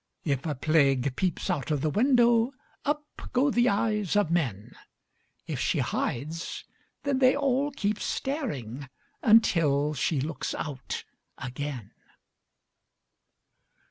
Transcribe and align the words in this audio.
If 0.23 0.47
a 0.47 0.55
Plague 0.55 1.15
peeps 1.15 1.47
out 1.51 1.69
of 1.69 1.81
the 1.81 1.89
window, 1.91 2.53
Up 2.85 3.05
go 3.33 3.51
the 3.51 3.69
eyes 3.69 4.15
of 4.15 4.31
men; 4.31 4.71
If 5.45 5.59
she 5.59 5.77
hides, 5.77 6.65
then 7.03 7.19
they 7.19 7.35
all 7.35 7.69
keep 7.69 7.99
staring 7.99 8.89
Until 9.21 9.93
she 9.93 10.19
looks 10.19 10.55
out 10.55 11.03
again. 11.37 11.91